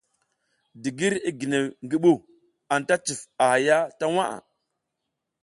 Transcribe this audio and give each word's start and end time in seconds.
Digir, 0.83 1.13
i 1.29 1.31
ginew 1.39 1.65
ngi 1.83 1.97
ɓu, 2.03 2.11
anta 2.73 2.95
cuf 3.05 3.21
a 3.41 3.43
haya 3.51 3.77
ta 3.97 4.05
waʼa. 4.15 4.37